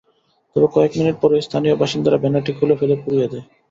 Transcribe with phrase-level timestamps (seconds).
[0.51, 3.45] তবে কয়েক মিনিট পরই স্থানীয় বাসিন্দারা ব্যানারটি খুলে ফেলে পুড়িয়ে দেয়।